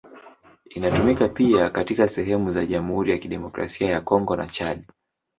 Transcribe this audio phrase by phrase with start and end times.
[0.69, 4.83] Inatumika pia katika sehemu za Jamhuri ya Kidemokrasia ya Kongo na Chad.